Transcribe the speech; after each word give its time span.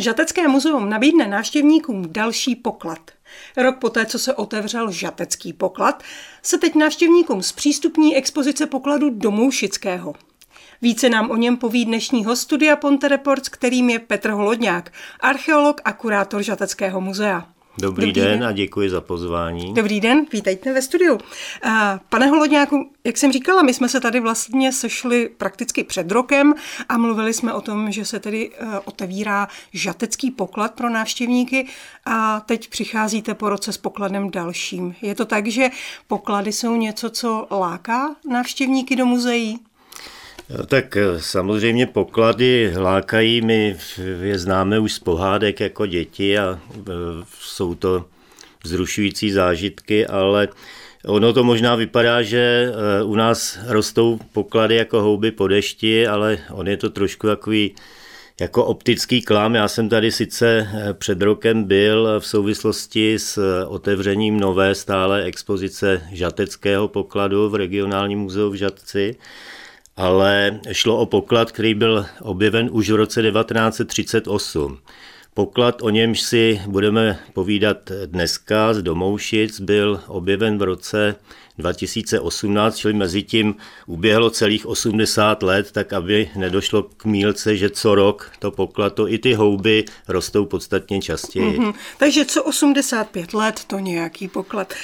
Žatecké 0.00 0.48
muzeum 0.48 0.88
nabídne 0.88 1.28
návštěvníkům 1.28 2.12
další 2.12 2.56
poklad. 2.56 3.10
Rok 3.56 3.78
poté, 3.78 4.06
co 4.06 4.18
se 4.18 4.34
otevřel 4.34 4.90
žatecký 4.90 5.52
poklad, 5.52 6.02
se 6.42 6.58
teď 6.58 6.74
návštěvníkům 6.74 7.42
zpřístupní 7.42 8.16
expozice 8.16 8.66
pokladu 8.66 9.10
Domoušického. 9.10 10.14
Více 10.82 11.08
nám 11.08 11.30
o 11.30 11.36
něm 11.36 11.56
poví 11.56 11.84
dnešní 11.84 12.24
host 12.24 12.42
studia 12.42 12.76
Ponte 12.76 13.08
Reports, 13.08 13.48
kterým 13.48 13.90
je 13.90 13.98
Petr 13.98 14.30
Holodňák, 14.30 14.92
archeolog 15.20 15.80
a 15.84 15.92
kurátor 15.92 16.42
Žateckého 16.42 17.00
muzea. 17.00 17.57
Dobrý, 17.80 18.06
Dobrý 18.06 18.12
den, 18.12 18.38
den 18.38 18.44
a 18.44 18.52
děkuji 18.52 18.90
za 18.90 19.00
pozvání. 19.00 19.74
Dobrý 19.74 20.00
den, 20.00 20.26
vítejte 20.32 20.72
ve 20.72 20.82
studiu. 20.82 21.18
Pane 22.08 22.26
Holodňáku, 22.26 22.90
jak 23.04 23.16
jsem 23.16 23.32
říkala, 23.32 23.62
my 23.62 23.74
jsme 23.74 23.88
se 23.88 24.00
tady 24.00 24.20
vlastně 24.20 24.72
sešli 24.72 25.30
prakticky 25.36 25.84
před 25.84 26.10
rokem 26.10 26.54
a 26.88 26.98
mluvili 26.98 27.32
jsme 27.32 27.52
o 27.52 27.60
tom, 27.60 27.92
že 27.92 28.04
se 28.04 28.20
tedy 28.20 28.50
e, 28.50 28.78
otevírá 28.78 29.48
žatecký 29.72 30.30
poklad 30.30 30.74
pro 30.74 30.90
návštěvníky 30.90 31.66
a 32.06 32.40
teď 32.40 32.68
přicházíte 32.68 33.34
po 33.34 33.48
roce 33.48 33.72
s 33.72 33.78
pokladem 33.78 34.30
dalším. 34.30 34.94
Je 35.02 35.14
to 35.14 35.24
tak, 35.24 35.46
že 35.46 35.70
poklady 36.06 36.52
jsou 36.52 36.76
něco, 36.76 37.10
co 37.10 37.46
láká 37.50 38.16
návštěvníky 38.30 38.96
do 38.96 39.06
muzeí? 39.06 39.58
Tak 40.66 40.96
eh, 40.96 41.20
samozřejmě 41.20 41.86
poklady 41.86 42.72
lákají, 42.76 43.40
my 43.40 43.76
je 44.22 44.38
známe 44.38 44.78
už 44.78 44.92
z 44.92 44.98
pohádek 44.98 45.60
jako 45.60 45.86
děti 45.86 46.38
a 46.38 46.60
eh, 46.78 46.92
jsou 47.40 47.74
to 47.74 48.04
zrušující 48.64 49.30
zážitky, 49.30 50.06
ale 50.06 50.48
ono 51.06 51.32
to 51.32 51.44
možná 51.44 51.74
vypadá, 51.74 52.22
že 52.22 52.72
eh, 52.72 53.02
u 53.02 53.14
nás 53.14 53.58
rostou 53.66 54.18
poklady 54.32 54.74
jako 54.74 55.02
houby 55.02 55.30
po 55.30 55.48
dešti, 55.48 56.06
ale 56.06 56.38
on 56.50 56.68
je 56.68 56.76
to 56.76 56.90
trošku 56.90 57.26
takový 57.26 57.74
jako 58.40 58.64
optický 58.64 59.22
klam. 59.22 59.54
Já 59.54 59.68
jsem 59.68 59.88
tady 59.88 60.12
sice 60.12 60.68
před 60.92 61.22
rokem 61.22 61.64
byl 61.64 62.20
v 62.20 62.26
souvislosti 62.26 63.18
s 63.18 63.64
otevřením 63.68 64.40
nové 64.40 64.74
stále 64.74 65.22
expozice 65.22 66.02
žateckého 66.12 66.88
pokladu 66.88 67.48
v 67.50 67.54
regionálním 67.54 68.18
muzeu 68.18 68.50
v 68.50 68.54
Žatci, 68.54 69.16
ale 69.98 70.60
šlo 70.72 70.98
o 70.98 71.06
poklad, 71.06 71.52
který 71.52 71.74
byl 71.74 72.06
objeven 72.20 72.68
už 72.72 72.90
v 72.90 72.94
roce 72.94 73.22
1938. 73.22 74.78
Poklad, 75.34 75.82
o 75.82 75.90
němž 75.90 76.20
si 76.20 76.60
budeme 76.66 77.18
povídat 77.32 77.90
dneska 78.06 78.74
z 78.74 78.82
Domoušic, 78.82 79.60
byl 79.60 80.00
objeven 80.06 80.58
v 80.58 80.62
roce 80.62 81.14
2018, 81.58 82.76
čili 82.76 82.94
mezi 82.94 83.22
tím 83.22 83.54
uběhlo 83.86 84.30
celých 84.30 84.66
80 84.66 85.42
let, 85.42 85.72
tak 85.72 85.92
aby 85.92 86.30
nedošlo 86.36 86.82
k 86.82 87.04
mílce, 87.04 87.56
že 87.56 87.70
co 87.70 87.94
rok 87.94 88.30
to 88.38 88.50
poklato 88.50 89.08
i 89.08 89.18
ty 89.18 89.34
houby 89.34 89.84
rostou 90.08 90.44
podstatně 90.44 91.02
častěji. 91.02 91.58
Mm-hmm. 91.58 91.74
Takže 91.98 92.24
co 92.24 92.44
85 92.44 93.34
let, 93.34 93.60
to 93.66 93.78
nějaký 93.78 94.28
poklad. 94.28 94.74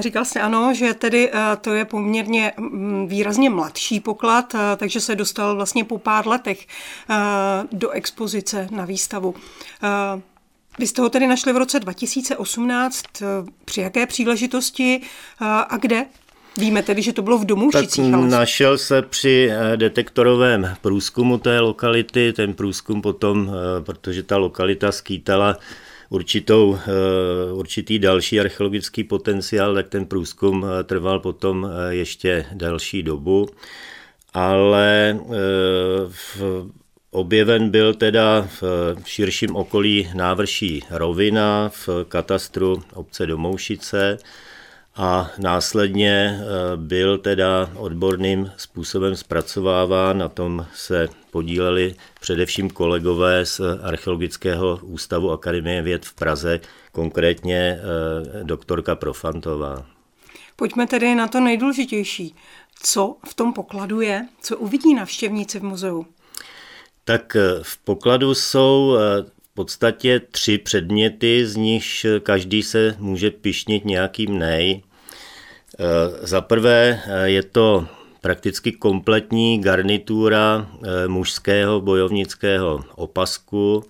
Říkal 0.00 0.24
jste 0.24 0.40
ano, 0.40 0.74
že 0.74 0.94
tedy 0.94 1.30
to 1.60 1.74
je 1.74 1.84
poměrně 1.84 2.52
mm, 2.56 3.06
výrazně 3.08 3.50
mladší 3.50 4.00
poklad, 4.00 4.54
takže 4.76 5.00
se 5.00 5.16
dostal 5.16 5.56
vlastně 5.56 5.84
po 5.84 5.98
pár 5.98 6.26
letech 6.26 6.66
do 7.72 7.90
expozice 7.90 8.68
na 8.70 8.84
výstavu. 8.84 9.34
Vy 10.80 10.86
jste 10.86 11.02
ho 11.02 11.08
tedy 11.08 11.26
našli 11.26 11.52
v 11.52 11.56
roce 11.56 11.80
2018. 11.80 13.04
Eh, 13.22 13.26
při 13.64 13.80
jaké 13.80 14.06
příležitosti 14.06 15.00
eh, 15.02 15.44
a 15.68 15.76
kde? 15.76 16.06
Víme 16.58 16.82
tedy, 16.82 17.02
že 17.02 17.12
to 17.12 17.22
bylo 17.22 17.38
v 17.38 17.44
Domoušicích. 17.44 18.10
Tak 18.10 18.20
našel 18.20 18.78
se 18.78 19.02
při 19.02 19.50
eh, 19.50 19.76
detektorovém 19.76 20.76
průzkumu 20.80 21.38
té 21.38 21.60
lokality. 21.60 22.32
Ten 22.32 22.54
průzkum 22.54 23.02
potom, 23.02 23.52
protože 23.80 24.22
ta 24.22 24.36
lokalita 24.36 24.92
skýtala 24.92 25.56
určitou, 26.08 26.78
určitý 27.52 27.98
další 27.98 28.40
archeologický 28.40 29.04
potenciál, 29.04 29.74
tak 29.74 29.88
ten 29.88 30.06
průzkum 30.06 30.66
trval 30.84 31.20
potom 31.20 31.70
ještě 31.90 32.46
další 32.52 33.02
dobu. 33.02 33.48
Ale 34.34 35.18
v 36.08 36.40
Objeven 37.12 37.70
byl 37.70 37.94
teda 37.94 38.48
v 38.60 38.62
širším 39.04 39.56
okolí 39.56 40.08
návrší 40.14 40.82
Rovina 40.90 41.68
v 41.68 41.88
katastru 42.08 42.82
obce 42.94 43.26
Domoušice 43.26 44.18
a 44.96 45.30
následně 45.38 46.40
eh, 46.40 46.76
byl 46.76 47.18
teda 47.18 47.70
odborným 47.76 48.52
způsobem 48.56 49.16
zpracováván. 49.16 50.18
Na 50.18 50.28
tom 50.28 50.66
se 50.74 51.08
podíleli 51.30 51.94
především 52.20 52.70
kolegové 52.70 53.46
z 53.46 53.60
Archeologického 53.82 54.80
ústavu 54.82 55.30
Akademie 55.30 55.82
věd 55.82 56.06
v 56.06 56.14
Praze, 56.14 56.60
konkrétně 56.92 57.56
eh, 57.56 58.44
doktorka 58.44 58.94
Profantová. 58.94 59.86
Pojďme 60.56 60.86
tedy 60.86 61.14
na 61.14 61.28
to 61.28 61.40
nejdůležitější. 61.40 62.34
Co 62.82 63.16
v 63.28 63.34
tom 63.34 63.52
pokladu 63.52 64.00
je? 64.00 64.28
Co 64.40 64.56
uvidí 64.56 64.94
navštěvníci 64.94 65.58
v 65.58 65.62
muzeu? 65.62 66.06
Tak 67.10 67.36
eh, 67.36 67.58
v 67.62 67.78
pokladu 67.78 68.34
jsou 68.34 68.96
eh, 68.96 69.22
v 69.22 69.54
podstatě 69.54 70.20
tři 70.30 70.58
předměty, 70.58 71.46
z 71.46 71.56
nichž 71.56 72.06
každý 72.22 72.62
se 72.62 72.96
může 72.98 73.30
pišnit 73.30 73.84
nějakým 73.84 74.38
nej. 74.38 74.82
Eh, 75.78 76.26
za 76.26 76.40
prvé 76.40 77.02
je 77.24 77.42
to 77.42 77.86
prakticky 78.20 78.72
kompletní 78.72 79.60
garnitura 79.60 80.70
mužského 81.06 81.80
bojovnického 81.80 82.84
opasku, 82.94 83.84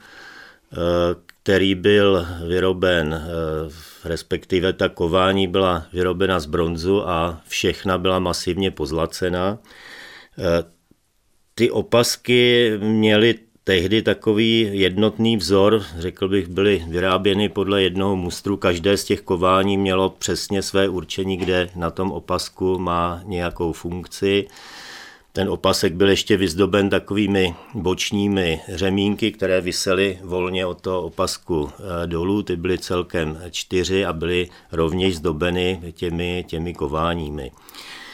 který 1.42 1.74
byl 1.74 2.26
vyroben, 2.46 3.22
respektive 4.04 4.72
ta 4.72 4.88
kování 4.88 5.46
byla 5.46 5.86
vyrobena 5.92 6.40
z 6.40 6.46
bronzu 6.46 7.08
a 7.08 7.40
všechna 7.48 7.98
byla 7.98 8.18
masivně 8.18 8.70
pozlacena. 8.70 9.58
Ty 11.60 11.70
opasky 11.70 12.70
měly 12.78 13.34
tehdy 13.64 14.02
takový 14.02 14.70
jednotný 14.72 15.36
vzor, 15.36 15.82
řekl 15.98 16.28
bych, 16.28 16.48
byly 16.48 16.84
vyráběny 16.88 17.48
podle 17.48 17.82
jednoho 17.82 18.16
mustru. 18.16 18.56
Každé 18.56 18.96
z 18.96 19.04
těch 19.04 19.20
kování 19.20 19.76
mělo 19.76 20.10
přesně 20.10 20.62
své 20.62 20.88
určení, 20.88 21.36
kde 21.36 21.70
na 21.76 21.90
tom 21.90 22.12
opasku 22.12 22.78
má 22.78 23.20
nějakou 23.24 23.72
funkci. 23.72 24.46
Ten 25.32 25.48
opasek 25.48 25.92
byl 25.92 26.08
ještě 26.08 26.36
vyzdoben 26.36 26.90
takovými 26.90 27.54
bočními 27.74 28.60
řemínky, 28.68 29.32
které 29.32 29.60
visely 29.60 30.18
volně 30.22 30.66
od 30.66 30.80
toho 30.80 31.02
opasku 31.02 31.70
eh, 31.78 32.06
dolů. 32.06 32.42
Ty 32.42 32.56
byly 32.56 32.78
celkem 32.78 33.38
čtyři 33.50 34.04
a 34.04 34.12
byly 34.12 34.48
rovněž 34.72 35.16
zdobeny 35.16 35.92
těmi, 35.92 36.44
těmi 36.48 36.74
kováními. 36.74 37.50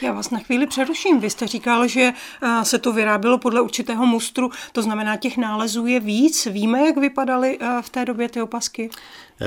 Já 0.02 0.12
vás 0.12 0.30
na 0.30 0.38
chvíli 0.38 0.66
přeruším. 0.66 1.20
Vy 1.20 1.30
jste 1.30 1.46
říkal, 1.46 1.88
že 1.88 2.12
eh, 2.42 2.64
se 2.64 2.78
to 2.78 2.92
vyrábělo 2.92 3.38
podle 3.38 3.60
určitého 3.60 4.06
mustru, 4.06 4.50
to 4.72 4.82
znamená, 4.82 5.16
těch 5.16 5.36
nálezů 5.36 5.86
je 5.86 6.00
víc. 6.00 6.46
Víme, 6.46 6.86
jak 6.86 6.96
vypadaly 6.96 7.58
eh, 7.60 7.82
v 7.82 7.88
té 7.88 8.04
době 8.04 8.28
ty 8.28 8.42
opasky? 8.42 8.90
E, 9.40 9.46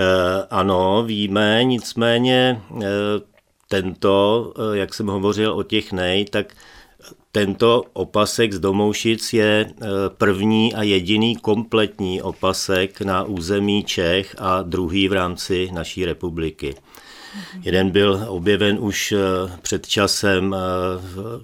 ano, 0.50 1.04
víme, 1.04 1.64
nicméně 1.64 2.62
e, 2.82 2.86
tento, 3.68 4.54
jak 4.74 4.94
jsem 4.94 5.08
hovořil 5.08 5.54
o 5.54 5.64
těch 5.64 5.92
nej, 5.92 6.26
tak 6.26 6.54
tento 7.32 7.84
opasek 7.94 8.54
z 8.54 8.60
Domoušic 8.60 9.34
je 9.34 9.74
první 10.18 10.74
a 10.76 10.84
jediný 10.84 11.36
kompletní 11.36 12.22
opasek 12.22 13.02
na 13.02 13.24
území 13.24 13.84
Čech 13.84 14.36
a 14.38 14.62
druhý 14.62 15.08
v 15.08 15.14
rámci 15.14 15.70
naší 15.74 16.06
republiky. 16.06 16.76
Jeden 17.62 17.90
byl 17.90 18.26
objeven 18.28 18.78
už 18.80 19.12
eh, 19.12 19.18
před 19.62 19.88
časem 19.88 20.56
eh, 20.56 20.60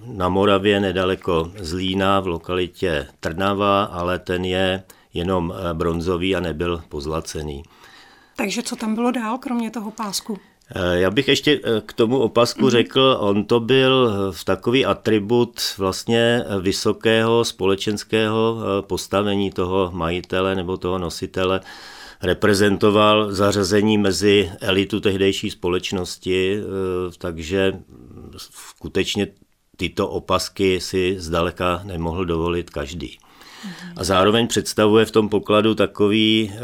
na 0.06 0.30
Moravě 0.30 0.80
nedaleko 0.80 1.52
Zlína 1.60 2.20
v 2.20 2.28
lokalitě 2.28 3.08
Trnava, 3.20 3.84
ale 3.84 4.20
ten 4.20 4.46
je 4.46 4.84
jenom 5.14 5.54
eh, 5.54 5.74
bronzový 5.74 6.36
a 6.36 6.40
nebyl 6.40 6.84
pozlacený. 6.90 7.64
Takže 8.38 8.64
co 8.64 8.76
tam 8.76 8.96
bylo 8.96 9.12
dál, 9.12 9.38
kromě 9.38 9.72
toho 9.72 9.92
pásku? 9.92 10.38
Já 10.94 11.12
bych 11.12 11.28
ještě 11.28 11.60
k 11.86 11.94
tomu 11.94 12.20
opasku 12.20 12.62
mm-hmm. 12.62 12.70
řekl, 12.70 13.18
on 13.20 13.46
to 13.46 13.60
byl 13.60 14.12
v 14.32 14.44
takový 14.44 14.86
atribut 14.86 15.62
vlastně 15.78 16.44
vysokého 16.62 17.46
společenského 17.46 18.58
postavení 18.82 19.52
toho 19.52 19.92
majitele 19.94 20.56
nebo 20.56 20.78
toho 20.78 20.98
nositele 20.98 21.62
reprezentoval 22.26 23.34
zařazení 23.34 23.98
mezi 23.98 24.52
elitu 24.62 25.00
tehdejší 25.00 25.50
společnosti, 25.50 26.58
eh, 26.58 26.64
takže 27.18 27.74
skutečně 28.38 29.28
tyto 29.78 30.10
opasky 30.10 30.80
si 30.80 31.16
zdaleka 31.20 31.82
nemohl 31.84 32.26
dovolit 32.26 32.70
každý. 32.70 33.18
A 33.96 34.04
zároveň 34.04 34.48
představuje 34.48 35.06
v 35.06 35.12
tom 35.12 35.30
pokladu 35.30 35.76
takový 35.76 36.52
e, 36.54 36.60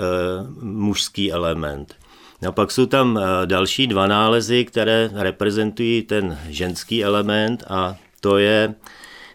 mužský 0.62 1.32
element. 1.32 1.96
No 2.42 2.52
pak 2.52 2.72
jsou 2.72 2.86
tam 2.86 3.18
eh, 3.18 3.46
další 3.46 3.88
dva 3.88 4.08
nálezy, 4.08 4.66
které 4.66 5.10
reprezentují 5.14 6.02
ten 6.02 6.40
ženský 6.50 7.04
element 7.04 7.64
a 7.68 7.96
to 8.22 8.38
je 8.38 8.76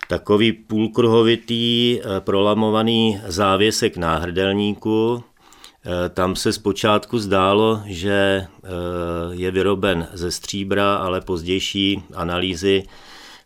takový 0.09 0.53
půlkruhovitý 0.53 2.01
prolamovaný 2.19 3.21
závěsek 3.27 3.97
náhrdelníku, 3.97 5.25
Tam 6.15 6.37
se 6.37 6.53
zpočátku 6.53 7.19
zdálo, 7.19 7.83
že 7.87 8.47
je 9.31 9.51
vyroben 9.51 10.09
ze 10.13 10.31
stříbra, 10.31 10.97
ale 10.97 11.21
pozdější 11.21 12.03
analýzy 12.15 12.83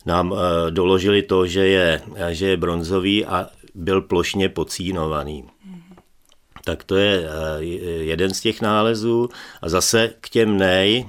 nám 0.07 0.35
doložili 0.71 1.23
to, 1.23 1.47
že 1.47 1.67
je, 1.67 2.01
že 2.29 2.47
je 2.47 2.57
bronzový 2.57 3.27
a 3.27 3.47
byl 3.75 4.01
plošně 4.01 4.49
pocínovaný. 4.49 5.45
Tak 6.65 6.85
to 6.85 6.97
je 6.97 7.29
jeden 8.01 8.35
z 8.35 8.41
těch 8.41 8.61
nálezů. 8.61 9.29
A 9.63 9.69
zase 9.69 10.11
k 10.21 10.29
těm 10.29 10.57
nej, 10.57 11.09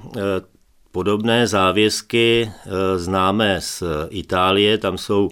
podobné 0.92 1.46
závěsky 1.46 2.52
známe 2.96 3.60
z 3.60 3.82
Itálie, 4.10 4.78
tam 4.78 4.98
jsou 4.98 5.28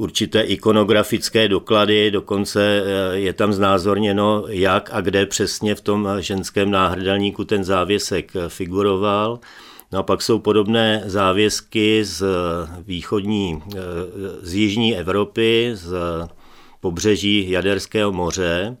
určité 0.00 0.40
ikonografické 0.40 1.48
doklady, 1.48 2.10
dokonce 2.10 2.62
eh, 2.62 3.18
je 3.18 3.32
tam 3.32 3.52
znázorněno, 3.52 4.44
jak 4.48 4.90
a 4.92 5.00
kde 5.00 5.26
přesně 5.26 5.74
v 5.74 5.80
tom 5.80 6.08
ženském 6.18 6.70
náhrdelníku 6.70 7.44
ten 7.44 7.64
závěsek 7.64 8.36
eh, 8.36 8.48
figuroval. 8.48 9.38
No 9.92 9.98
a 9.98 10.02
pak 10.02 10.22
jsou 10.22 10.38
podobné 10.38 11.02
závěsky 11.06 12.04
z 12.04 12.24
východní, 12.86 13.62
eh, 13.76 13.78
z 14.42 14.54
jižní 14.54 14.96
Evropy, 14.96 15.70
z 15.74 15.94
pobřeží 16.80 17.50
Jaderského 17.50 18.12
moře 18.12 18.76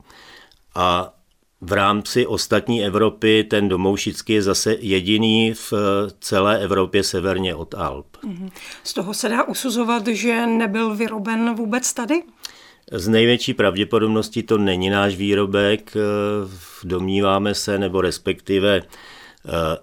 a 0.74 1.12
v 1.60 1.72
rámci 1.72 2.26
ostatní 2.26 2.84
Evropy 2.84 3.44
ten 3.44 3.68
domoušický 3.68 4.32
je 4.32 4.42
zase 4.42 4.76
jediný 4.80 5.54
v 5.54 5.72
celé 6.20 6.58
Evropě 6.58 7.02
severně 7.02 7.54
od 7.54 7.74
Alp. 7.74 8.06
Mhm. 8.24 8.50
Z 8.84 8.92
toho 8.94 9.14
se 9.14 9.28
dá 9.28 9.44
usuzovat, 9.44 10.06
že 10.06 10.46
nebyl 10.46 10.94
vyroben 10.94 11.54
vůbec 11.54 11.92
tady? 11.92 12.22
Z 12.92 13.08
největší 13.08 13.54
pravděpodobností 13.54 14.42
to 14.42 14.58
není 14.58 14.90
náš 14.90 15.16
výrobek, 15.16 15.94
domníváme 16.84 17.54
se, 17.54 17.78
nebo 17.78 18.00
respektive 18.00 18.82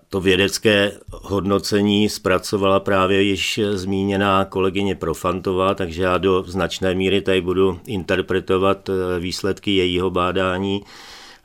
to 0.09 0.21
vědecké 0.21 0.91
hodnocení 1.12 2.09
zpracovala 2.09 2.80
právě 2.80 3.21
již 3.21 3.59
zmíněná 3.71 4.45
kolegyně 4.45 4.95
Profantová, 4.95 5.75
takže 5.75 6.03
já 6.03 6.18
do 6.18 6.44
značné 6.47 6.94
míry 6.94 7.21
tady 7.21 7.41
budu 7.41 7.80
interpretovat 7.88 8.89
výsledky 9.19 9.75
jejího 9.75 10.09
bádání. 10.09 10.83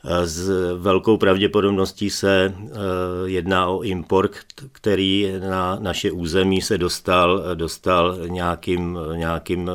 S 0.03 0.49
velkou 0.77 1.17
pravděpodobností 1.17 2.09
se 2.09 2.53
eh, 2.55 2.69
jedná 3.25 3.67
o 3.67 3.81
import, 3.81 4.31
který 4.71 5.33
na 5.49 5.77
naše 5.79 6.11
území 6.11 6.61
se 6.61 6.77
dostal, 6.77 7.43
dostal 7.53 8.17
nějakým, 8.27 8.99
nějakým 9.15 9.71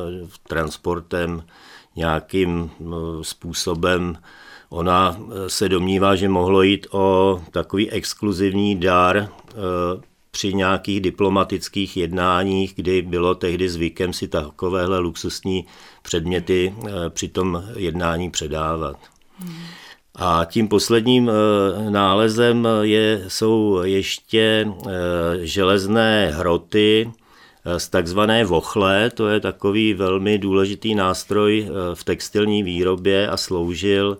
transportem, 0.47 1.43
nějakým 1.95 2.71
eh, 2.81 2.85
způsobem. 3.21 4.17
Ona 4.69 5.17
eh, 5.19 5.49
se 5.49 5.69
domnívá, 5.69 6.15
že 6.15 6.29
mohlo 6.29 6.61
jít 6.61 6.87
o 6.91 7.41
takový 7.51 7.91
exkluzivní 7.91 8.75
dar 8.79 9.29
při 10.31 10.53
nějakých 10.53 11.01
diplomatických 11.01 11.97
jednáních, 11.97 12.73
kdy 12.75 13.01
bylo 13.01 13.35
tehdy 13.35 13.69
zvykem 13.69 14.13
si 14.13 14.27
takovéhle 14.27 14.99
luxusní 14.99 15.65
předměty 16.01 16.75
při 17.09 17.27
tom 17.27 17.63
jednání 17.75 18.31
předávat. 18.31 18.97
Hmm. 19.39 19.55
A 20.21 20.45
tím 20.45 20.67
posledním 20.67 21.29
eh, 21.29 21.91
nálezem 21.91 22.67
je, 22.81 23.23
jsou 23.27 23.81
ještě 23.83 24.67
eh, 24.67 24.89
železné 25.45 26.31
hroty 26.35 27.11
eh, 27.65 27.79
z 27.79 27.89
takzvané 27.89 28.45
vochle, 28.45 29.09
to 29.09 29.27
je 29.27 29.39
takový 29.39 29.93
velmi 29.93 30.37
důležitý 30.37 30.95
nástroj 30.95 31.69
v 31.93 32.03
textilní 32.03 32.63
výrobě 32.63 33.29
a 33.29 33.37
sloužil 33.37 34.17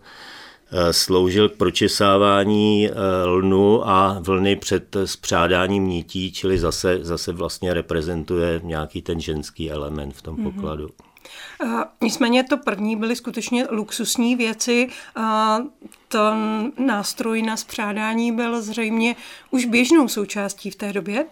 sloužil 0.92 1.50
k 1.50 1.58
pročesávání 1.58 2.90
lnu 3.26 3.90
a 3.90 4.20
vlny 4.20 4.56
před 4.56 4.96
spřádáním 5.06 5.88
nití, 5.88 6.32
čili 6.32 6.60
zase, 6.60 7.00
zase 7.02 7.34
vlastně 7.34 7.74
reprezentuje 7.74 8.62
nějaký 8.64 9.02
ten 9.02 9.20
ženský 9.20 9.72
element 9.72 10.16
v 10.16 10.22
tom 10.22 10.36
mm-hmm. 10.36 10.54
pokladu. 10.54 10.90
Nicméně 12.02 12.44
to 12.44 12.58
první 12.58 12.96
byly 12.96 13.16
skutečně 13.16 13.66
luxusní 13.72 14.36
věci. 14.36 14.88
Ten 16.08 16.72
nástroj 16.86 17.42
na 17.42 17.58
spřádání 17.58 18.32
byl 18.32 18.62
zřejmě 18.62 19.16
už 19.52 19.66
běžnou 19.66 20.08
součástí 20.08 20.72
v 20.72 20.76
té 20.76 20.94
době? 20.94 21.26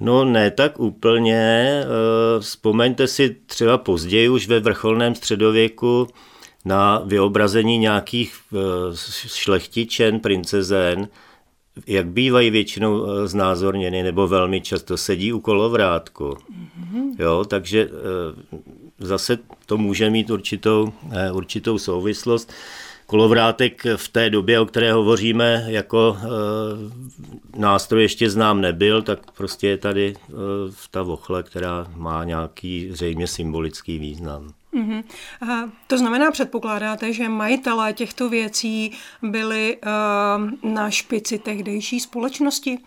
No 0.00 0.24
ne 0.24 0.50
tak 0.50 0.80
úplně. 0.80 1.36
E, 1.36 1.84
vzpomeňte 2.40 3.06
si 3.06 3.36
třeba 3.46 3.78
později 3.78 4.28
už 4.28 4.48
ve 4.48 4.60
vrcholném 4.60 5.14
středověku 5.14 6.08
na 6.64 7.02
vyobrazení 7.04 7.78
nějakých 7.78 8.34
šlechtičen, 9.26 10.20
princezen, 10.20 11.08
jak 11.86 12.06
bývají 12.06 12.50
většinou 12.50 13.06
znázorněny, 13.26 14.02
nebo 14.02 14.28
velmi 14.28 14.60
často 14.60 14.96
sedí 14.96 15.32
u 15.32 15.40
kolovrátku. 15.40 16.24
Mm-hmm. 16.24 17.14
Jo, 17.18 17.44
takže 17.44 17.88
zase 19.00 19.38
to 19.66 19.78
může 19.78 20.10
mít 20.10 20.30
určitou, 20.30 20.92
eh, 21.12 21.32
určitou 21.32 21.78
souvislost. 21.78 22.52
Kolovrátek 23.10 23.86
v 23.96 24.08
té 24.08 24.30
době, 24.30 24.60
o 24.60 24.66
které 24.66 24.92
hovoříme, 24.92 25.64
jako 25.66 26.16
e, 26.20 26.26
nástroj 27.58 28.02
ještě 28.02 28.30
znám 28.30 28.60
nebyl, 28.60 29.02
tak 29.02 29.30
prostě 29.30 29.68
je 29.68 29.78
tady 29.78 30.16
e, 30.16 30.32
ta 30.90 31.02
vochle, 31.02 31.42
která 31.42 31.86
má 31.96 32.24
nějaký 32.24 32.88
zřejmě 32.90 33.26
symbolický 33.26 33.98
význam. 33.98 34.52
Mm-hmm. 34.74 35.04
A 35.50 35.70
to 35.86 35.98
znamená, 35.98 36.30
předpokládáte, 36.30 37.12
že 37.12 37.28
majitelé 37.28 37.92
těchto 37.92 38.28
věcí 38.28 38.92
byli 39.22 39.76
e, 39.76 39.88
na 40.68 40.90
špici 40.90 41.38
tehdejší 41.38 42.00
společnosti? 42.00 42.78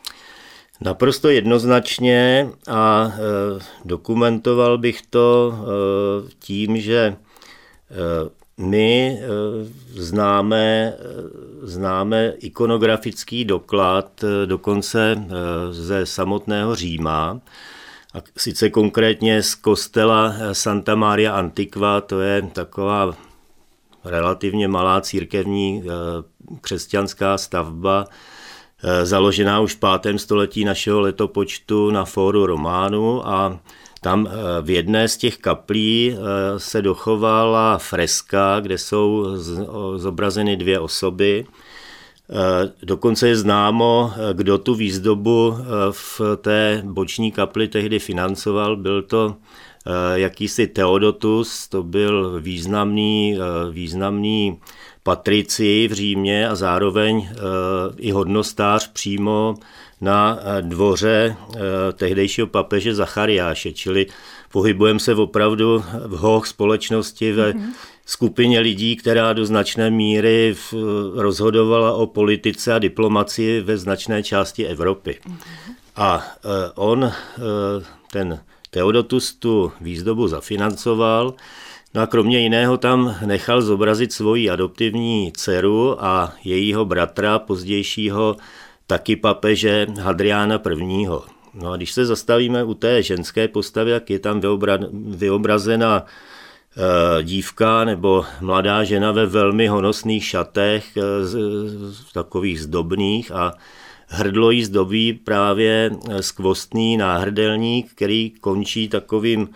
Naprosto 0.84 1.30
jednoznačně 1.30 2.50
a 2.68 3.12
e, 3.14 3.20
dokumentoval 3.86 4.78
bych 4.78 5.02
to 5.02 5.54
e, 5.54 6.32
tím, 6.40 6.78
že 6.78 6.98
e, 6.98 7.16
my 8.58 9.20
známe, 9.96 10.94
známe 11.62 12.34
ikonografický 12.38 13.46
doklad 13.46 14.26
dokonce 14.46 15.26
ze 15.72 16.06
samotného 16.06 16.76
Říma, 16.76 17.40
a 18.14 18.18
sice 18.38 18.70
konkrétně 18.70 19.44
z 19.44 19.56
kostela 19.56 20.36
Santa 20.52 20.96
Maria 20.96 21.34
Antiqua, 21.34 22.02
to 22.02 22.22
je 22.22 22.42
taková 22.42 23.16
relativně 24.06 24.68
malá 24.68 25.02
církevní 25.02 25.84
křesťanská 26.62 27.38
stavba, 27.38 28.06
Eh, 28.06 28.33
založená 29.04 29.60
už 29.60 29.76
v 29.76 29.80
pátém 29.80 30.20
století 30.20 30.66
našeho 30.66 31.02
letopočtu 31.02 31.92
na 31.92 32.06
fóru 32.06 32.46
Románu 32.46 33.28
a 33.28 33.60
tam 34.02 34.28
eh, 34.28 34.62
v 34.62 34.70
jedné 34.70 35.08
z 35.08 35.18
těch 35.18 35.38
kaplí 35.38 36.16
eh, 36.16 36.20
se 36.60 36.82
dochovala 36.82 37.78
freska, 37.78 38.60
kde 38.60 38.78
jsou 38.78 39.26
zobrazeny 39.96 40.58
dvě 40.58 40.80
osoby. 40.80 41.46
Dokonce 42.84 43.28
je 43.28 43.36
známo, 43.36 44.14
kdo 44.34 44.58
tu 44.58 44.76
výzdobu 44.76 45.58
v 45.92 46.22
té 46.42 46.82
boční 46.86 47.32
kapli 47.32 47.68
tehdy 47.68 48.00
financoval. 48.00 48.76
Byl 48.76 49.02
to 49.02 49.36
jakýsi 50.14 50.68
Teodotus, 50.68 51.68
to 51.68 51.84
byl 51.84 52.40
významný, 52.42 53.38
významný 53.72 54.60
patrici 55.04 55.88
v 55.88 55.94
Římě 55.94 56.50
a 56.50 56.56
zároveň 56.56 57.30
eh, 57.32 57.36
i 57.98 58.12
hodnostář 58.12 58.92
přímo 58.92 59.56
na 60.02 60.40
eh, 60.40 60.62
dvoře 60.62 61.36
eh, 61.36 61.60
tehdejšího 61.94 62.48
papeže 62.48 62.96
Zachariáše, 62.96 63.74
čili 63.74 64.06
pohybujeme 64.52 65.00
se 65.00 65.16
opravdu 65.16 65.84
v 66.08 66.18
hoch 66.18 66.48
společnosti 66.48 67.32
ve 67.32 67.54
mm-hmm. 67.54 67.70
skupině 68.06 68.60
lidí, 68.60 68.96
která 68.96 69.34
do 69.34 69.46
značné 69.46 69.90
míry 69.90 70.56
rozhodovala 71.16 71.94
o 71.94 72.08
politice 72.08 72.74
a 72.74 72.80
diplomacii 72.80 73.62
ve 73.62 73.78
značné 73.78 74.24
části 74.24 74.68
Evropy. 74.68 75.20
Mm-hmm. 75.26 75.74
A 75.96 76.26
on, 76.76 77.12
ten 78.12 78.40
Teodotus, 78.74 79.34
tu 79.34 79.72
výzdobu 79.82 80.28
zafinancoval, 80.28 81.34
No 81.96 82.02
a 82.02 82.08
kromě 82.08 82.40
jiného 82.40 82.78
tam 82.78 83.16
nechal 83.26 83.62
zobrazit 83.62 84.14
svoji 84.14 84.50
adoptivní 84.50 85.32
dceru 85.36 86.04
a 86.06 86.34
jejího 86.44 86.86
bratra, 86.86 87.40
pozdějšího 87.40 88.38
taky 88.88 89.16
papeže 89.16 89.88
Hadriána 90.02 90.62
I. 90.82 91.08
No 91.54 91.72
a 91.72 91.78
když 91.78 91.92
se 91.92 92.06
zastavíme 92.06 92.64
u 92.64 92.74
té 92.74 93.04
ženské 93.04 93.48
postavy, 93.48 93.92
jak 93.92 94.10
je 94.10 94.20
tam 94.20 94.42
vyobrazena 95.08 96.06
eh, 96.06 97.24
dívka 97.24 97.86
nebo 97.86 98.26
mladá 98.42 98.84
žena 98.84 99.12
ve 99.12 99.26
velmi 99.26 99.68
honosných 99.68 100.26
šatech, 100.26 100.98
eh, 100.98 101.02
takových 102.14 102.62
zdobných 102.62 103.32
a 103.32 103.54
hrdlo 104.08 104.52
jí 104.52 104.64
zdobí 104.64 105.14
právě 105.14 105.92
eh, 106.10 106.24
skvostný 106.24 106.98
náhrdelník, 106.98 107.92
který 107.92 108.30
končí 108.42 108.88
takovým 108.88 109.50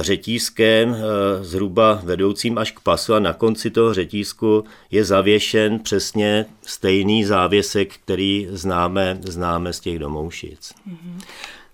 řetízkem 0.00 0.96
zhruba 1.40 2.00
vedoucím 2.04 2.58
až 2.58 2.70
k 2.70 2.80
pasu 2.80 3.14
a 3.14 3.18
na 3.18 3.32
konci 3.32 3.70
toho 3.70 3.94
řetízku 3.94 4.64
je 4.90 5.04
zavěšen 5.04 5.78
přesně 5.78 6.46
stejný 6.62 7.24
závěsek, 7.24 7.94
který 7.94 8.48
známe, 8.50 9.18
známe 9.22 9.72
z 9.72 9.80
těch 9.80 9.98
domoušic. 9.98 10.74
Mm-hmm. 10.88 11.20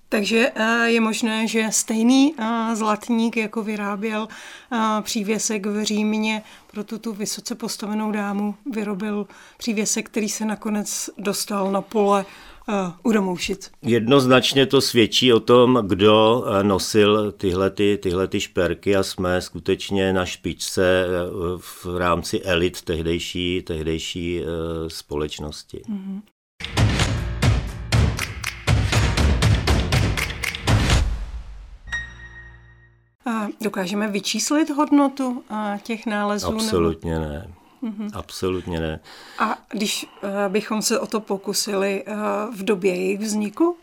Takže 0.08 0.52
eh, 0.54 0.90
je 0.90 1.00
možné, 1.00 1.46
že 1.46 1.66
stejný 1.70 2.34
eh, 2.38 2.76
zlatník, 2.76 3.36
jako 3.36 3.62
vyráběl 3.62 4.28
eh, 4.72 4.78
přívěsek 5.02 5.66
v 5.66 5.84
Římě 5.84 6.42
pro 6.70 6.84
tuto 6.84 7.12
vysoce 7.12 7.54
postavenou 7.54 8.12
dámu, 8.12 8.54
vyrobil 8.72 9.26
přívěsek, 9.56 10.06
který 10.06 10.28
se 10.28 10.44
nakonec 10.44 11.10
dostal 11.18 11.72
na 11.72 11.80
pole 11.80 12.24
u 13.02 13.12
Domoušic. 13.12 13.70
Jednoznačně 13.82 14.66
to 14.66 14.80
svědčí 14.80 15.32
o 15.32 15.40
tom, 15.40 15.82
kdo 15.86 16.44
nosil 16.62 17.32
tyhle, 17.32 17.70
ty, 17.70 17.98
tyhle 18.02 18.28
ty 18.28 18.40
šperky 18.40 18.96
a 18.96 19.02
jsme 19.02 19.42
skutečně 19.42 20.12
na 20.12 20.26
špičce 20.26 21.06
v 21.58 21.96
rámci 21.96 22.42
elit 22.42 22.82
tehdejší, 22.82 23.62
tehdejší 23.62 24.42
společnosti. 24.88 25.82
Mm-hmm. 25.88 26.20
Dokážeme 33.60 34.08
vyčíslit 34.08 34.70
hodnotu 34.70 35.42
těch 35.82 36.06
nálezů? 36.06 36.46
Absolutně 36.46 37.18
nebo? 37.18 37.32
ne. 37.32 37.57
Mm-hmm. 37.82 38.10
Absolutně 38.12 38.80
ne. 38.80 39.00
A 39.38 39.58
když 39.70 40.06
uh, 40.22 40.30
bychom 40.48 40.82
se 40.82 41.00
o 41.00 41.06
to 41.06 41.20
pokusili 41.20 42.04
uh, 42.04 42.54
v 42.54 42.64
době 42.64 42.94
jejich 42.94 43.20
vzniku? 43.20 43.76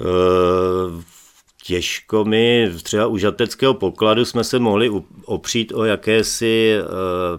Uh, 0.00 1.02
těžko 1.64 2.24
my, 2.24 2.70
třeba 2.82 3.06
u 3.06 3.18
žateckého 3.18 3.74
pokladu 3.74 4.24
jsme 4.24 4.44
se 4.44 4.58
mohli 4.58 4.90
opřít 5.24 5.72
o 5.72 5.84
jakési 5.84 6.74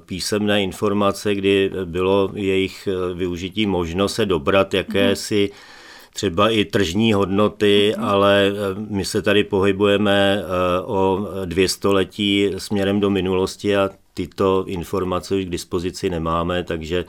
písemné 0.06 0.64
informace, 0.64 1.36
kdy 1.36 1.72
bylo 1.86 2.32
jejich 2.34 2.88
využití 3.14 3.66
možno 3.66 4.10
se 4.10 4.26
dobrat 4.26 4.74
jakési 4.74 5.50
mm-hmm 5.52 5.78
třeba 6.18 6.50
i 6.50 6.66
tržní 6.66 7.14
hodnoty, 7.14 7.96
ale 7.96 8.52
eh, 8.52 8.86
my 8.90 9.06
se 9.06 9.22
tady 9.22 9.44
pohybujeme 9.44 10.44
o 10.86 11.28
dvě 11.46 11.70
století 11.70 12.52
směrem 12.58 13.00
do 13.00 13.10
minulosti 13.10 13.78
a 13.78 13.90
tyto 14.18 14.66
informace 14.68 15.36
už 15.36 15.46
k 15.46 15.50
dispozici 15.50 16.10
nemáme, 16.10 16.64
takže 16.64 17.06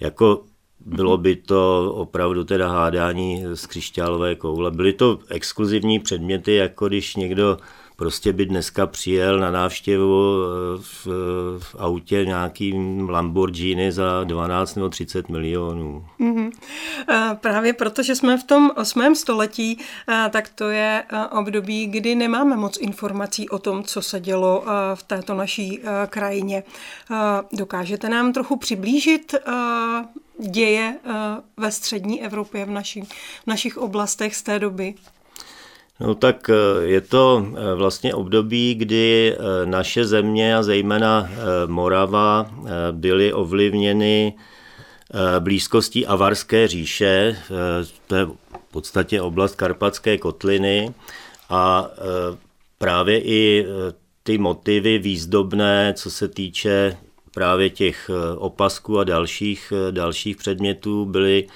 jako 0.00 0.44
bylo 0.80 1.16
by 1.18 1.36
to 1.36 1.92
opravdu 1.94 2.44
teda 2.44 2.68
hádání 2.68 3.44
z 3.54 3.66
křišťálové 3.66 4.34
koule. 4.34 4.70
Byly 4.70 4.92
to 4.92 5.18
exkluzivní 5.28 5.98
předměty, 5.98 6.54
jako 6.54 6.88
když 6.88 7.16
někdo 7.16 7.56
prostě 7.96 8.32
by 8.32 8.46
dneska 8.46 8.86
přijel 8.86 9.38
na 9.38 9.50
návštěvu 9.50 10.42
eh, 10.44 10.82
v, 10.82 11.06
v 11.58 11.76
autě 11.78 12.24
nějakým 12.26 13.08
Lamborghini 13.08 13.92
za 13.92 14.24
12 14.24 14.74
nebo 14.74 14.88
30 14.88 15.28
milionů. 15.28 16.06
Mm-hmm. 16.20 16.50
Právě 17.34 17.72
protože 17.72 18.14
jsme 18.14 18.38
v 18.38 18.44
tom 18.44 18.70
8. 18.76 19.14
století, 19.14 19.78
tak 20.30 20.48
to 20.48 20.70
je 20.70 21.04
období, 21.30 21.86
kdy 21.86 22.14
nemáme 22.14 22.56
moc 22.56 22.78
informací 22.80 23.48
o 23.48 23.58
tom, 23.58 23.84
co 23.84 24.02
se 24.02 24.20
dělo 24.20 24.64
v 24.94 25.02
této 25.02 25.34
naší 25.34 25.80
krajině. 26.06 26.62
Dokážete 27.52 28.08
nám 28.08 28.32
trochu 28.32 28.56
přiblížit 28.56 29.34
děje 30.38 30.98
ve 31.56 31.72
střední 31.72 32.22
Evropě, 32.22 32.64
v, 32.64 32.70
naši, 32.70 33.02
v 33.42 33.46
našich 33.46 33.78
oblastech 33.78 34.36
z 34.36 34.42
té 34.42 34.58
doby? 34.58 34.94
No 36.00 36.14
tak 36.14 36.50
eh, 36.50 36.54
je 36.84 37.00
to 37.00 37.46
eh, 37.46 37.74
vlastně 37.74 38.14
období, 38.14 38.74
kdy 38.74 39.32
eh, 39.32 39.66
naše 39.66 40.04
země 40.04 40.56
a 40.56 40.62
zejména 40.62 41.30
Morava 41.66 42.50
byly 42.92 43.32
ovlivněny 43.32 44.34
blízkostí 45.38 46.06
Avarské 46.06 46.68
říše, 46.68 47.36
to 48.06 48.14
je 48.14 48.24
v 48.26 48.72
podstatě 48.72 49.20
oblast 49.20 49.54
Karpatské 49.54 50.18
kotliny 50.18 50.94
a 51.50 51.90
právě 52.78 53.20
i 53.24 53.66
ty 54.22 54.38
motivy 54.38 54.98
výzdobné, 54.98 55.94
co 55.96 56.10
se 56.10 56.28
týče 56.28 56.96
právě 57.34 57.70
těch 57.70 58.10
opasků 58.36 58.98
a 58.98 59.04
dalších, 59.04 59.72
dalších 59.90 60.36
předmětů, 60.36 61.04
byly 61.04 61.46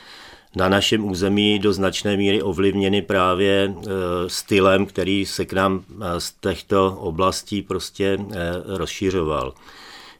na 0.57 0.69
našem 0.69 1.05
území 1.05 1.59
do 1.59 1.73
značné 1.73 2.17
míry 2.17 2.43
ovlivněny 2.43 3.03
právě 3.03 3.65
e, 3.65 3.91
stylem, 4.27 4.87
který 4.87 5.27
se 5.27 5.45
k 5.45 5.53
nám 5.53 5.85
e, 6.01 6.21
z 6.21 6.33
těchto 6.41 6.97
oblastí 7.01 7.63
prostě 7.63 8.07
e, 8.07 8.19
rozšířoval. 8.67 9.55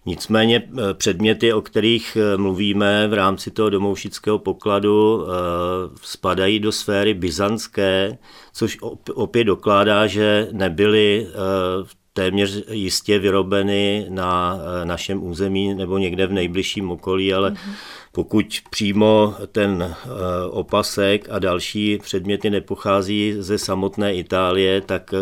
Nicméně 0.09 0.69
předměty, 0.93 1.53
o 1.53 1.63
kterých 1.63 2.17
mluvíme 2.37 3.09
v 3.09 3.15
rámci 3.15 3.51
toho 3.51 3.71
domoušického 3.71 4.39
pokladu, 4.39 5.27
spadají 6.03 6.61
do 6.61 6.73
sféry 6.73 7.15
byzantské, 7.15 8.19
což 8.53 8.79
opět 9.15 9.45
dokládá, 9.45 10.07
že 10.07 10.49
nebyly 10.53 11.27
téměř 12.13 12.65
jistě 12.71 13.19
vyrobeny 13.19 14.07
na 14.09 14.59
našem 14.85 15.25
území 15.25 15.75
nebo 15.75 15.99
někde 15.99 16.27
v 16.27 16.33
nejbližším 16.33 16.91
okolí, 16.91 17.35
ale 17.35 17.51
mm-hmm 17.51 17.73
pokud 18.17 18.47
přímo 18.71 19.35
ten 19.53 19.83
eh, 19.83 20.09
opasek 20.51 21.29
a 21.31 21.39
další 21.39 21.99
předměty 21.99 22.51
nepochází 22.51 23.35
ze 23.39 23.59
samotné 23.59 24.15
Itálie, 24.15 24.81
tak 24.81 25.15
eh, 25.15 25.19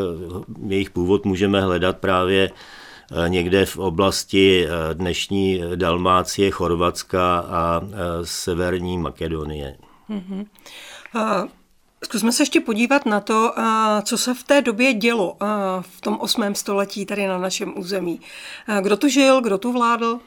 jejich 0.69 0.91
původ 0.91 1.25
můžeme 1.25 1.61
hledat 1.61 1.99
právě 1.99 2.51
eh, 2.51 3.29
někde 3.29 3.67
v 3.67 3.77
oblasti 3.79 4.67
dnešní 4.93 5.63
Dalmácie, 5.75 6.51
Chorvatska 6.51 7.39
a 7.39 7.81
severní 8.23 8.99
Makedonie. 8.99 9.77
Mm-hmm. 10.11 10.47
Zkusme 12.05 12.33
se 12.33 12.43
ještě 12.43 12.61
podívat 12.61 13.07
na 13.07 13.21
to, 13.21 13.53
co 14.03 14.19
se 14.19 14.35
v 14.35 14.43
té 14.43 14.63
době 14.63 14.95
dělo 14.95 15.37
v 15.81 16.01
tom 16.01 16.19
8. 16.21 16.55
století 16.55 17.07
tady 17.07 17.27
na 17.27 17.39
našem 17.39 17.79
území. 17.79 18.21
Kdo 18.81 18.97
tu 18.97 19.09
žil, 19.09 19.41
kdo 19.41 19.59
tu 19.59 19.73
vládl? 19.73 20.21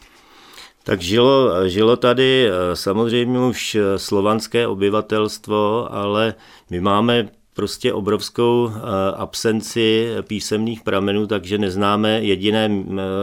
Tak 0.88 1.02
žilo, 1.02 1.68
žilo 1.68 1.96
tady 1.96 2.48
eh, 2.48 2.76
samozřejmě 2.76 3.40
už 3.40 3.76
eh, 3.76 4.00
slovanské 4.00 4.68
obyvatelstvo, 4.68 5.88
ale 5.94 6.34
my 6.70 6.82
máme 6.82 7.30
prostě 7.54 7.94
obrovskou 7.94 8.72
eh, 8.72 8.80
absenci 9.16 10.10
písemných 10.28 10.82
pramenů, 10.82 11.28
takže 11.28 11.58
neznáme 11.58 12.22
jediné 12.22 12.70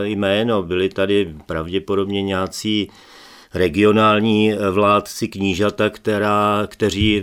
jméno. 0.03 0.63
Byli 0.63 0.89
tady 0.89 1.35
pravděpodobně 1.47 2.23
nějací 2.23 2.91
regionální 3.55 4.53
vládci 4.71 5.29
knížata, 5.29 5.91
která, 5.91 6.67
kteří 6.67 7.23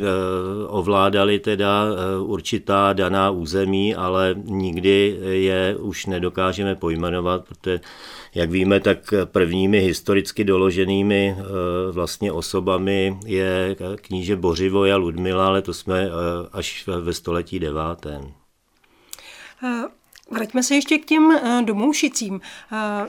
ovládali 0.68 1.40
teda 1.40 1.86
určitá 2.22 2.94
daná 2.94 3.30
území, 3.30 3.96
ale 3.96 4.36
nikdy 4.44 5.18
je 5.24 5.76
už 5.80 6.06
nedokážeme 6.06 6.76
pojmenovat, 6.76 7.46
protože 7.48 7.80
jak 8.36 8.52
víme, 8.52 8.80
tak 8.80 9.14
prvními 9.26 9.80
historicky 9.80 10.44
doloženými 10.44 11.36
eh, 11.38 11.44
vlastně 11.92 12.32
osobami 12.32 13.20
je 13.26 13.76
kníže 13.96 14.36
Bořivoj 14.36 14.94
a 14.94 14.98
Ludmila, 14.98 15.48
ale 15.48 15.62
to 15.62 15.74
jsme 15.74 16.02
eh, 16.02 16.10
až 16.54 16.88
ve 17.02 17.14
století 17.14 17.60
devátém. 17.60 18.34
Eh, 19.64 19.84
vraťme 20.32 20.64
se 20.64 20.76
ještě 20.76 20.98
k 20.98 21.06
těm 21.06 21.40
domoušicím. 21.66 22.42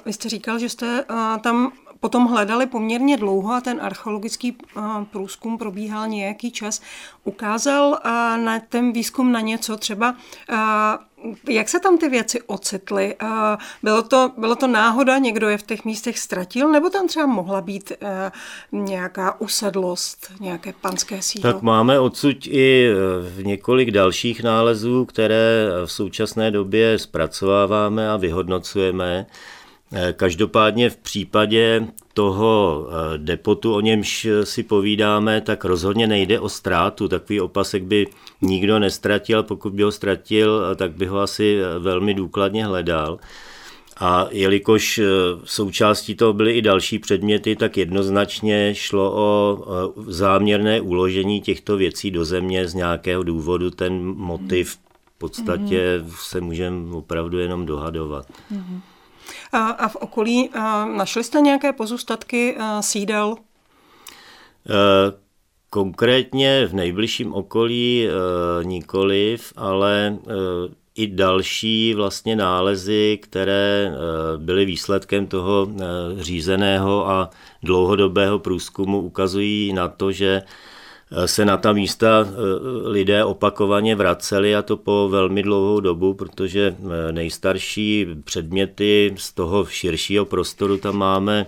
Vy 0.06 0.12
jste 0.12 0.28
říkal, 0.28 0.58
že 0.58 0.68
jste 0.68 1.04
tam 1.42 1.72
potom 2.02 2.26
hledali 2.26 2.66
poměrně 2.66 3.16
dlouho 3.16 3.52
a 3.52 3.60
ten 3.60 3.80
archeologický 3.82 4.56
průzkum 5.10 5.58
probíhal 5.58 6.08
nějaký 6.08 6.50
čas. 6.50 6.80
Ukázal 7.24 7.98
na 8.36 8.60
ten 8.68 8.92
výzkum 8.92 9.32
na 9.32 9.40
něco 9.40 9.76
třeba 9.76 10.14
jak 11.48 11.68
se 11.68 11.80
tam 11.80 11.98
ty 11.98 12.08
věci 12.08 12.42
ocitly? 12.42 13.16
Bylo 13.82 14.02
to, 14.02 14.30
bylo 14.38 14.56
to 14.56 14.66
náhoda, 14.66 15.18
někdo 15.18 15.48
je 15.48 15.58
v 15.58 15.62
těch 15.62 15.84
místech 15.84 16.18
ztratil, 16.18 16.72
nebo 16.72 16.90
tam 16.90 17.08
třeba 17.08 17.26
mohla 17.26 17.60
být 17.60 17.92
eh, 18.00 18.30
nějaká 18.72 19.40
usedlost, 19.40 20.32
nějaké 20.40 20.74
panské 20.80 21.22
sídlo? 21.22 21.52
Tak 21.52 21.62
máme 21.62 22.00
odsud 22.00 22.46
i 22.46 22.88
eh, 22.88 23.42
několik 23.42 23.90
dalších 23.90 24.42
nálezů, 24.42 25.04
které 25.04 25.66
v 25.86 25.92
současné 25.92 26.50
době 26.50 26.98
zpracováváme 26.98 28.10
a 28.10 28.16
vyhodnocujeme. 28.16 29.26
Eh, 29.92 30.12
každopádně 30.12 30.90
v 30.90 30.96
případě 30.96 31.86
toho 32.14 32.86
eh, 32.88 33.18
depotu, 33.18 33.74
o 33.74 33.80
němž 33.80 34.28
si 34.44 34.62
povídáme, 34.62 35.40
tak 35.40 35.64
rozhodně 35.64 36.06
nejde 36.06 36.40
o 36.40 36.48
ztrátu. 36.48 37.08
Takový 37.08 37.40
opasek 37.40 37.82
by 37.82 38.06
nikdo 38.42 38.78
nestratil, 38.78 39.42
pokud 39.42 39.72
by 39.72 39.82
ho 39.82 39.92
ztratil, 39.92 40.76
tak 40.76 40.92
by 40.92 41.06
ho 41.06 41.20
asi 41.20 41.58
velmi 41.78 42.14
důkladně 42.14 42.66
hledal. 42.66 43.18
A 44.00 44.26
jelikož 44.30 44.98
eh, 44.98 45.04
součástí 45.44 46.14
toho 46.14 46.32
byly 46.32 46.52
i 46.52 46.62
další 46.62 46.98
předměty, 46.98 47.56
tak 47.56 47.76
jednoznačně 47.76 48.74
šlo 48.74 49.12
o 49.14 49.58
záměrné 50.06 50.80
uložení 50.80 51.40
těchto 51.40 51.76
věcí 51.76 52.10
do 52.10 52.24
země 52.24 52.68
z 52.68 52.74
nějakého 52.74 53.22
důvodu. 53.22 53.70
Ten 53.70 54.02
motiv 54.02 54.78
podstatě 55.22 55.98
mm-hmm. 55.98 56.30
se 56.30 56.40
můžeme 56.40 56.96
opravdu 56.96 57.38
jenom 57.38 57.66
dohadovat. 57.66 58.26
Mm-hmm. 58.52 58.80
A, 59.52 59.88
v 59.88 59.96
okolí 59.96 60.50
našli 60.96 61.24
jste 61.24 61.40
nějaké 61.40 61.72
pozůstatky 61.72 62.56
sídel? 62.80 63.36
E, 64.68 64.72
konkrétně 65.70 66.66
v 66.66 66.74
nejbližším 66.74 67.34
okolí 67.34 68.06
e, 68.06 68.10
nikoliv, 68.64 69.52
ale 69.56 70.06
e, 70.06 70.32
i 70.94 71.06
další 71.06 71.94
vlastně 71.94 72.36
nálezy, 72.36 73.18
které 73.22 73.92
byly 74.36 74.64
výsledkem 74.64 75.26
toho 75.26 75.68
řízeného 76.16 77.08
a 77.08 77.30
dlouhodobého 77.62 78.38
průzkumu, 78.38 79.00
ukazují 79.00 79.72
na 79.72 79.88
to, 79.88 80.12
že 80.12 80.42
se 81.26 81.44
na 81.44 81.56
ta 81.56 81.72
místa 81.72 82.28
lidé 82.84 83.24
opakovaně 83.24 83.96
vraceli 83.96 84.56
a 84.56 84.62
to 84.62 84.76
po 84.76 85.08
velmi 85.08 85.42
dlouhou 85.42 85.80
dobu, 85.80 86.14
protože 86.14 86.76
nejstarší 87.10 88.06
předměty 88.24 89.14
z 89.18 89.32
toho 89.32 89.66
širšího 89.66 90.24
prostoru 90.24 90.78
tam 90.78 90.96
máme 90.96 91.46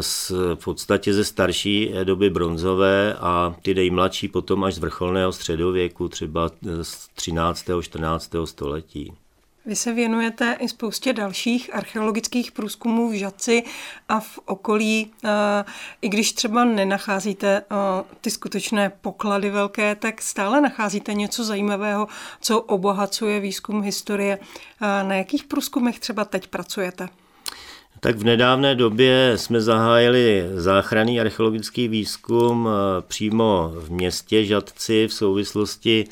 z, 0.00 0.30
v 0.54 0.64
podstatě 0.64 1.14
ze 1.14 1.24
starší 1.24 1.92
doby 2.04 2.30
bronzové 2.30 3.14
a 3.14 3.54
ty 3.62 3.74
nejmladší 3.74 4.28
potom 4.28 4.64
až 4.64 4.74
z 4.74 4.78
vrcholného 4.78 5.32
středověku, 5.32 6.08
třeba 6.08 6.50
z 6.82 7.08
13. 7.14 7.64
14. 7.80 8.30
století. 8.44 9.12
Vy 9.66 9.76
se 9.76 9.92
věnujete 9.92 10.56
i 10.60 10.68
spoustě 10.68 11.12
dalších 11.12 11.74
archeologických 11.74 12.52
průzkumů 12.52 13.10
v 13.10 13.18
Žaci 13.18 13.62
a 14.08 14.20
v 14.20 14.38
okolí. 14.46 15.12
I 16.02 16.08
když 16.08 16.32
třeba 16.32 16.64
nenacházíte 16.64 17.62
ty 18.20 18.30
skutečné 18.30 18.92
poklady 19.00 19.50
velké, 19.50 19.94
tak 19.94 20.22
stále 20.22 20.60
nacházíte 20.60 21.14
něco 21.14 21.44
zajímavého, 21.44 22.08
co 22.40 22.60
obohacuje 22.60 23.40
výzkum 23.40 23.82
historie. 23.82 24.38
Na 24.80 25.14
jakých 25.14 25.44
průzkumech 25.44 25.98
třeba 25.98 26.24
teď 26.24 26.46
pracujete? 26.46 27.08
Tak 28.00 28.16
v 28.16 28.24
nedávné 28.24 28.74
době 28.74 29.32
jsme 29.36 29.60
zahájili 29.60 30.44
záchranný 30.54 31.20
archeologický 31.20 31.88
výzkum 31.88 32.68
přímo 33.00 33.72
v 33.74 33.90
městě 33.90 34.44
Žadci 34.44 35.08
v 35.08 35.14
souvislosti 35.14 36.04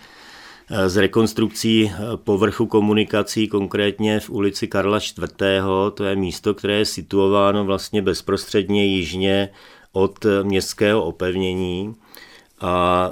s 0.73 0.97
rekonstrukcí 0.97 1.93
povrchu 2.17 2.67
komunikací, 2.67 3.49
konkrétně 3.49 4.21
v 4.21 4.31
ulici 4.31 4.69
Karla 4.69 4.99
IV. 4.99 5.63
To 5.95 6.05
je 6.05 6.17
místo, 6.17 6.55
které 6.55 6.75
je 6.75 6.85
situováno 6.85 7.65
vlastně 7.65 8.03
bezprostředně 8.03 8.87
jižně 8.87 9.49
od 9.93 10.27
městského 10.43 11.05
opevnění. 11.05 11.95
A 12.61 13.11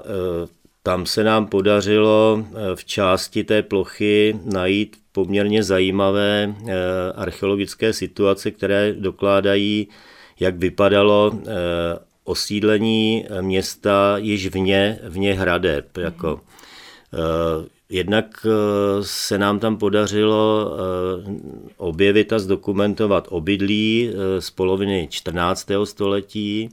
tam 0.83 1.07
se 1.07 1.25
nám 1.25 1.47
podařilo 1.47 2.45
v 2.75 2.85
části 2.85 3.45
té 3.45 3.63
plochy 3.63 4.39
najít 4.45 4.97
poměrně 5.13 5.63
zajímavé 5.63 6.55
archeologické 7.15 7.93
situace, 7.93 8.51
které 8.51 8.93
dokládají, 8.93 9.89
jak 10.41 10.57
vypadalo 10.57 11.33
osídlení 12.25 13.27
města 13.41 14.19
již 14.19 14.47
vně, 14.47 14.99
vně 15.03 15.35
hradeb. 15.35 15.97
Jako 15.97 16.41
Eh, 16.41 16.60
jednak 17.89 18.47
eh, 18.47 18.51
se 19.03 19.39
nám 19.39 19.59
tam 19.59 19.77
podařilo 19.77 20.73
eh, 20.73 21.33
objevit 21.77 22.33
a 22.33 22.39
zdokumentovat 22.39 23.27
obydlí 23.31 24.11
z 24.39 24.51
poloviny 24.51 25.09
14. 25.11 25.69
století. 25.85 26.69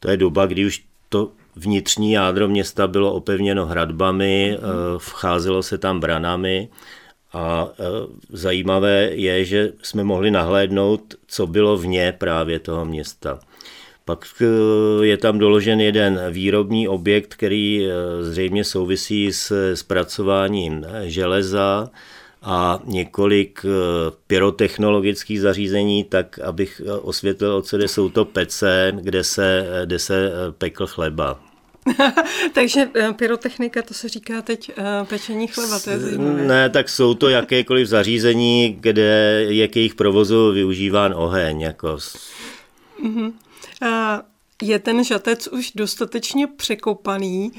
To 0.00 0.10
je 0.10 0.16
doba, 0.16 0.46
kdy 0.46 0.66
už 0.66 0.84
to 1.08 1.30
vnitřní 1.56 2.12
jádro 2.12 2.48
města 2.48 2.86
bylo 2.86 3.12
opevněno 3.12 3.66
hradbami, 3.66 4.58
vcházelo 4.98 5.62
se 5.62 5.78
tam 5.78 6.00
branami 6.00 6.68
a 7.32 7.68
zajímavé 8.30 9.10
je, 9.12 9.44
že 9.44 9.72
jsme 9.82 10.04
mohli 10.04 10.30
nahlédnout, 10.30 11.14
co 11.26 11.46
bylo 11.46 11.78
vně 11.78 12.14
právě 12.18 12.58
toho 12.58 12.84
města. 12.84 13.38
Pak 14.08 14.24
eh, 14.40 15.06
je 15.06 15.16
tam 15.16 15.38
doložen 15.38 15.80
jeden 15.80 16.20
výrobní 16.30 16.88
objekt, 16.88 17.34
který 17.34 17.86
eh, 17.86 17.92
zřejmě 18.24 18.64
souvisí 18.64 19.32
s 19.32 19.74
zpracováním 19.74 20.86
železa 21.04 21.90
a 22.42 22.80
několik 22.84 23.60
eh, 23.64 23.68
pyrotechnologických 24.26 25.40
zařízení, 25.40 26.04
tak 26.04 26.38
abych 26.38 26.82
osvětlil, 27.02 27.54
o 27.54 27.62
co 27.62 27.78
jde, 27.78 27.88
jsou 27.88 28.08
to 28.08 28.24
pece, 28.24 28.92
kde 29.00 29.24
se, 29.24 29.66
kde 29.84 29.98
se 29.98 30.30
pekl 30.58 30.86
chleba. 30.86 31.40
Takže 32.54 32.88
pyrotechnika, 33.16 33.82
to 33.82 33.94
se 33.94 34.08
říká 34.08 34.42
teď 34.42 34.72
pečení 35.08 35.46
chleba, 35.46 35.78
to 35.78 35.90
je 35.90 35.98
zajímavé. 35.98 36.42
Ne, 36.42 36.70
tak 36.70 36.88
jsou 36.88 37.14
to 37.14 37.28
jakékoliv 37.28 37.88
zařízení, 37.88 38.76
kde 38.80 39.44
je 39.48 39.68
k 39.68 39.76
jejich 39.76 39.94
provozu 39.94 40.52
využíván 40.52 41.14
oheň. 41.16 41.60
Jako... 41.60 41.96
Mm-hmm. 43.04 43.32
Je 44.62 44.78
ten 44.78 45.04
žatec 45.04 45.46
už 45.46 45.72
dostatečně 45.74 46.46
překopaný, 46.46 47.52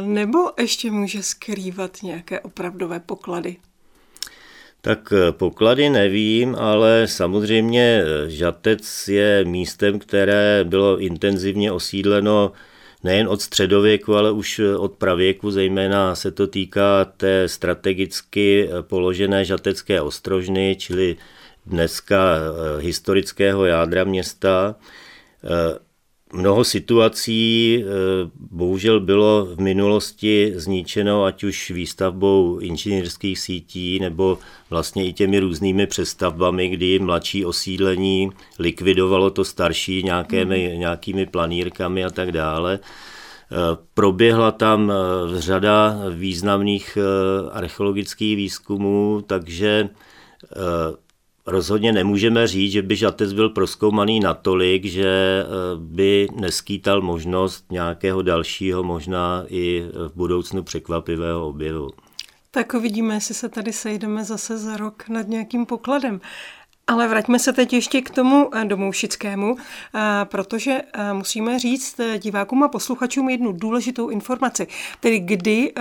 nebo 0.00 0.38
ještě 0.58 0.90
může 0.90 1.22
skrývat 1.22 2.02
nějaké 2.02 2.40
opravdové 2.40 3.00
poklady? 3.00 3.56
Tak 4.84 5.12
e, 5.12 5.32
poklady 5.32 5.90
nevím, 5.90 6.54
ale 6.54 7.06
samozřejmě 7.06 8.02
Žatec 8.26 9.08
je 9.08 9.44
místem, 9.44 9.98
které 9.98 10.64
bylo 10.64 10.98
intenzivně 10.98 11.72
osídleno 11.72 12.52
nejen 13.04 13.28
od 13.28 13.42
středověku, 13.42 14.16
ale 14.16 14.30
už 14.30 14.60
od 14.78 14.92
pravěku, 14.92 15.50
zejména 15.50 16.14
se 16.14 16.30
to 16.30 16.46
týká 16.46 17.04
té 17.04 17.48
strategicky 17.48 18.68
položené 18.80 19.44
žatecké 19.44 20.00
ostrožny, 20.00 20.76
čili 20.78 21.16
dneska 21.66 22.38
historického 22.78 23.64
jádra 23.64 24.04
města. 24.04 24.74
Eh, 25.44 25.78
mnoho 26.32 26.64
situací 26.64 27.76
eh, 27.78 27.86
bohužel 28.50 29.00
bylo 29.00 29.44
v 29.44 29.60
minulosti 29.60 30.52
zničeno, 30.56 31.24
ať 31.24 31.44
už 31.44 31.70
výstavbou 31.70 32.58
inženýrských 32.58 33.38
sítí 33.38 33.98
nebo 34.00 34.38
vlastně 34.70 35.06
i 35.06 35.12
těmi 35.12 35.38
různými 35.40 35.86
přestavbami, 35.86 36.68
kdy 36.68 36.98
mladší 36.98 37.44
osídlení 37.44 38.30
likvidovalo 38.58 39.30
to 39.30 39.44
starší 39.44 40.02
nějakými, 40.02 40.68
hmm. 40.68 40.80
nějakými 40.80 41.26
planírkami 41.26 42.04
a 42.04 42.10
tak 42.10 42.32
dále. 42.32 42.78
Eh, 42.82 43.56
proběhla 43.94 44.50
tam 44.52 44.92
řada 45.34 45.98
významných 46.10 46.98
archeologických 47.52 48.36
výzkumů, 48.36 49.24
takže 49.26 49.88
rozhodně 51.46 51.92
nemůžeme 51.92 52.46
říct, 52.46 52.72
že 52.72 52.82
by 52.82 52.96
žatec 52.96 53.32
byl 53.32 53.48
proskoumaný 53.48 54.20
natolik, 54.20 54.84
že 54.84 55.06
eh, 55.06 55.46
by 55.76 56.28
neskýtal 56.40 57.00
možnost 57.00 57.64
nějakého 57.70 58.22
dalšího, 58.22 58.82
možná 58.82 59.44
i 59.48 59.84
v 60.08 60.12
budoucnu 60.14 60.62
překvapivého 60.62 61.48
objevu. 61.48 61.90
Tak 62.50 62.74
uvidíme, 62.74 63.14
jestli 63.14 63.34
se 63.34 63.48
tady 63.48 63.72
sejdeme 63.72 64.24
zase 64.24 64.58
za 64.58 64.76
rok 64.76 65.08
nad 65.08 65.28
nějakým 65.28 65.66
pokladem. 65.66 66.20
Ale 66.86 67.08
vraťme 67.08 67.38
se 67.38 67.52
teď 67.52 67.72
ještě 67.72 68.00
k 68.00 68.10
tomu 68.10 68.50
eh, 68.54 68.64
domoušickému, 68.64 69.56
eh, 69.56 70.00
protože 70.24 70.80
musíme 71.12 71.58
říct 71.58 72.00
divákům 72.18 72.62
a 72.62 72.68
posluchačům 72.68 73.28
jednu 73.28 73.52
důležitou 73.52 74.08
informaci, 74.08 74.66
tedy 75.00 75.18
kdy 75.18 75.72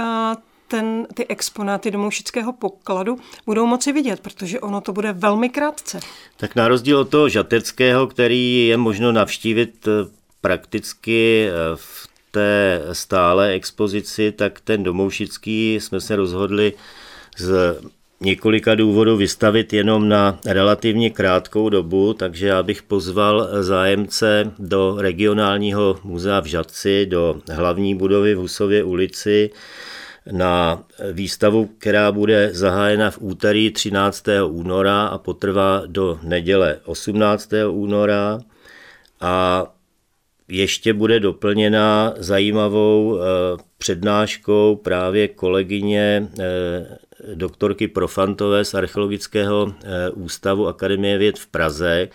ten, 0.71 1.07
ty 1.13 1.27
exponáty 1.27 1.91
domoušického 1.91 2.53
pokladu 2.53 3.17
budou 3.45 3.65
moci 3.65 3.91
vidět, 3.91 4.19
protože 4.19 4.59
ono 4.59 4.81
to 4.81 4.93
bude 4.93 5.13
velmi 5.13 5.49
krátce. 5.49 5.99
Tak 6.37 6.55
na 6.55 6.67
rozdíl 6.67 6.97
od 6.97 7.09
toho 7.09 7.29
žateckého, 7.29 8.07
který 8.07 8.67
je 8.67 8.77
možno 8.77 9.11
navštívit 9.11 9.87
eh, 9.87 10.09
prakticky 10.41 11.47
eh, 11.47 11.51
v 11.75 12.07
té 12.31 12.81
stále 12.91 13.49
expozici, 13.49 14.31
tak 14.31 14.59
ten 14.59 14.83
domoušický 14.83 15.75
jsme 15.75 16.01
se 16.01 16.15
rozhodli 16.15 16.73
z 17.37 17.79
několika 18.21 18.75
důvodů 18.75 19.17
vystavit 19.17 19.73
jenom 19.73 20.09
na 20.09 20.39
relativně 20.45 21.09
krátkou 21.09 21.69
dobu, 21.69 22.13
takže 22.13 22.47
já 22.47 22.63
bych 22.63 22.83
pozval 22.83 23.47
zájemce 23.63 24.51
do 24.59 24.95
regionálního 24.99 25.99
muzea 26.03 26.39
v 26.39 26.45
Žadci, 26.45 27.05
do 27.05 27.41
hlavní 27.49 27.95
budovy 27.95 28.35
v 28.35 28.37
Husově 28.37 28.83
ulici, 28.83 29.49
na 30.31 30.83
výstavu, 31.11 31.69
která 31.77 32.11
bude 32.11 32.49
zahájena 32.53 33.11
v 33.11 33.17
úterý 33.21 33.71
13. 33.71 34.25
února 34.47 35.05
a 35.05 35.17
potrvá 35.17 35.83
do 35.85 36.19
neděle 36.23 36.79
18. 36.85 37.49
února 37.69 38.39
a 39.21 39.65
ještě 40.47 40.93
bude 40.93 41.19
doplněna 41.19 42.13
zajímavou 42.17 43.19
eh, 43.19 43.23
přednáškou 43.77 44.75
právě 44.75 45.27
kolegyně 45.27 46.27
eh, 46.39 46.97
doktorky 47.35 47.87
Profantové 47.87 48.65
z 48.65 48.73
Archeologického 48.73 49.73
eh, 49.83 50.09
ústavu 50.09 50.67
Akademie 50.67 51.17
věd 51.17 51.39
v 51.39 51.47
Praze, 51.47 52.07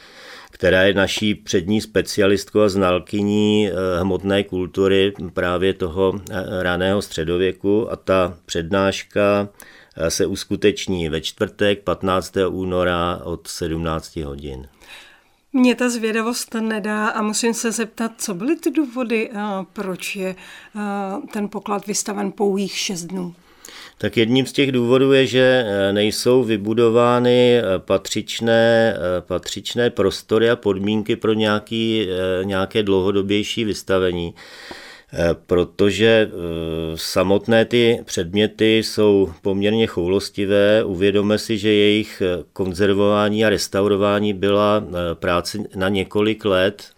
která 0.57 0.83
je 0.83 0.95
naší 0.95 1.35
přední 1.35 1.81
specialistkou 1.81 2.61
a 2.61 2.69
znalkyní 2.69 3.69
eh, 3.69 3.73
hmotné 4.01 4.45
kultury 4.45 5.13
právě 5.33 5.75
toho 5.75 6.13
eh, 6.31 6.63
raného 6.63 7.03
středověku 7.03 7.93
a 7.93 7.97
ta 7.97 8.39
přednáška 8.47 9.49
se 10.09 10.27
uskuteční 10.27 11.09
ve 11.09 11.21
čtvrtek 11.21 11.83
15. 11.83 12.33
února 12.49 13.21
od 13.25 13.49
17 13.49 14.17
hodin. 14.17 14.69
Mě 15.53 15.75
ta 15.75 15.89
zvědavost 15.89 16.55
nedá 16.55 17.09
a 17.09 17.23
musím 17.23 17.55
se 17.55 17.73
zeptat, 17.73 18.13
co 18.19 18.35
byly 18.35 18.57
ty 18.57 18.71
důvody, 18.71 19.31
proč 19.73 20.17
je 20.17 20.35
ten 21.33 21.49
poklad 21.49 21.87
vystaven 21.87 22.33
pouhých 22.33 22.79
6 22.79 23.05
dnů. 23.05 23.35
Tak 23.99 24.17
jedním 24.17 24.47
z 24.47 24.53
těch 24.53 24.73
důvodů 24.73 25.13
je, 25.13 25.27
že 25.27 25.65
eh, 25.67 25.93
nejsou 25.93 26.45
vybudovány 26.45 27.59
eh, 27.59 27.63
patřičné, 27.79 28.95
eh, 28.97 29.21
patřičné 29.21 29.91
prostory 29.91 30.51
a 30.51 30.57
podmínky 30.57 31.17
pro 31.17 31.33
nějaký, 31.33 32.09
nějaké 32.43 32.83
dlouhodobější 32.83 33.65
vystavení. 33.65 34.35
Protože 35.47 36.31
samotné 36.95 37.65
ty 37.65 38.01
předměty 38.05 38.79
jsou 38.79 39.33
poměrně 39.43 39.87
choulostivé. 39.87 40.85
Uvědomme 40.85 41.39
si, 41.39 41.59
že 41.59 41.73
jejich 41.73 42.23
konzervování 42.53 43.45
a 43.45 43.49
restaurování 43.49 44.33
byla 44.33 44.85
práce 45.15 45.59
na 45.75 45.89
několik 45.89 46.45
let 46.45 46.96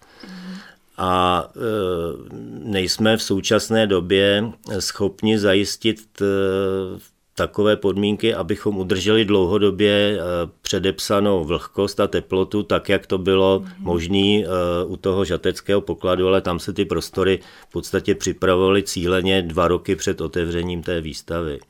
a 0.99 1.45
e, 1.57 1.61
nejsme 2.65 3.17
v 3.17 3.23
současné 3.23 3.87
době 3.87 4.53
schopni 4.79 5.39
zajistit 5.39 6.23
e, 6.23 6.25
takové 7.35 7.77
podmínky, 7.77 8.35
abychom 8.35 8.79
udrželi 8.79 9.25
dlouhodobě 9.25 9.91
e, 9.91 10.21
předepsanou 10.63 11.45
vlhkost 11.45 12.01
a 12.01 12.07
teplotu, 12.07 12.63
tak 12.63 12.89
jak 12.89 13.07
to 13.07 13.19
bylo 13.19 13.61
mm-hmm. 13.61 13.73
možné 13.79 14.49
u 14.87 14.97
toho 14.97 15.25
žateckého 15.25 15.81
pokladu, 15.81 16.29
ale 16.29 16.41
tam 16.41 16.59
se 16.59 16.73
ty 16.73 16.85
prostory 16.85 17.41
v 17.69 17.73
podstatě 17.73 18.15
připravovaly 18.15 18.83
cíleně 18.83 19.43
dva 19.43 19.69
roky 19.69 19.97
před 19.97 20.21
otevřením 20.21 20.83
té 20.83 21.01
výstavy. 21.01 21.61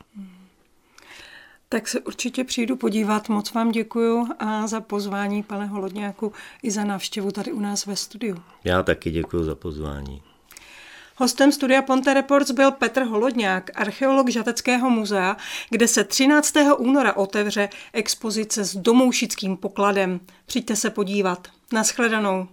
Tak 1.68 1.88
se 1.88 2.00
určitě 2.00 2.44
přijdu 2.44 2.76
podívat. 2.76 3.28
Moc 3.28 3.52
vám 3.52 3.70
děkuji 3.70 4.26
a 4.38 4.66
za 4.66 4.80
pozvání, 4.80 5.42
pane 5.42 5.66
Holodňáku, 5.66 6.32
i 6.62 6.70
za 6.70 6.84
návštěvu 6.84 7.30
tady 7.30 7.52
u 7.52 7.60
nás 7.60 7.86
ve 7.86 7.96
studiu. 7.96 8.42
Já 8.64 8.82
taky 8.82 9.10
děkuji 9.10 9.44
za 9.44 9.54
pozvání. 9.54 10.22
Hostem 11.16 11.52
studia 11.52 11.82
Ponte 11.82 12.14
Reports 12.14 12.50
byl 12.50 12.70
Petr 12.70 13.02
Holodňák, 13.02 13.70
archeolog 13.74 14.28
Žateckého 14.28 14.90
muzea, 14.90 15.36
kde 15.70 15.88
se 15.88 16.04
13. 16.04 16.54
února 16.78 17.16
otevře 17.16 17.68
expozice 17.92 18.64
s 18.64 18.76
domoušickým 18.76 19.56
pokladem. 19.56 20.20
Přijďte 20.46 20.76
se 20.76 20.90
podívat. 20.90 21.48
Naschledanou. 21.72 22.48